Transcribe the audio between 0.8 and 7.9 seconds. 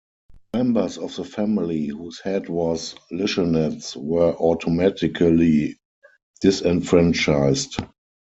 of the family whose head was "lishenets" were automatically disenfranchised.